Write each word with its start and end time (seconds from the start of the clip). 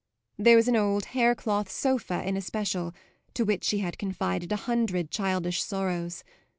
There 0.39 0.55
was 0.55 0.67
an 0.67 0.75
old 0.75 1.05
haircloth 1.13 1.69
sofa 1.69 2.23
in 2.27 2.35
especial, 2.35 2.91
to 3.35 3.45
which 3.45 3.63
she 3.63 3.77
had 3.85 3.99
confided 3.99 4.51
a 4.51 4.55
hundred 4.65 5.11
childish 5.11 5.61
sorrows. 5.61 6.23